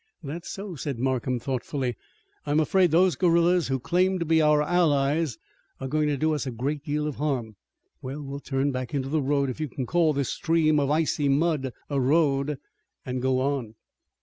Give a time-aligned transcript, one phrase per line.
[0.23, 1.95] "That's so," said Markham, thoughtfully.
[2.43, 5.37] "I'm afraid those guerillas who claim to be our allies
[5.79, 7.55] are going to do us a great deal of harm.
[8.01, 11.29] Well, we'll turn back into the road, if you can call this stream of icy
[11.29, 12.57] mud a road,
[13.05, 13.75] and go on."